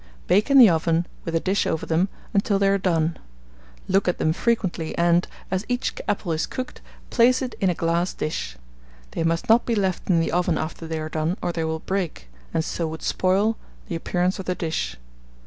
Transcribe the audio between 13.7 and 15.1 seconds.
the appearance of the dish.